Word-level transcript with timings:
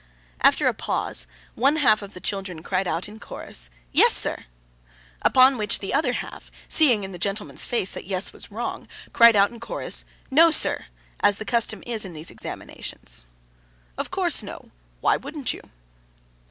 After 0.41 0.65
a 0.67 0.73
pause, 0.73 1.27
one 1.53 1.75
half 1.75 2.01
of 2.01 2.15
the 2.15 2.19
children 2.19 2.63
cried 2.63 2.87
in 3.07 3.19
chorus, 3.19 3.69
'Yes, 3.91 4.13
sir!' 4.13 4.45
Upon 5.21 5.59
which 5.59 5.77
the 5.77 5.93
other 5.93 6.13
half, 6.13 6.49
seeing 6.67 7.03
in 7.03 7.11
the 7.11 7.19
gentleman's 7.19 7.63
face 7.63 7.93
that 7.93 8.05
Yes 8.07 8.33
was 8.33 8.49
wrong, 8.49 8.87
cried 9.13 9.35
out 9.35 9.51
in 9.51 9.59
chorus, 9.59 10.03
'No, 10.31 10.49
sir!'—as 10.49 11.37
the 11.37 11.45
custom 11.45 11.83
is, 11.85 12.03
in 12.03 12.13
these 12.13 12.31
examinations. 12.31 13.27
'Of 13.95 14.09
course, 14.09 14.41
No. 14.41 14.71
Why 15.01 15.17
wouldn't 15.17 15.53
you? 15.53 15.61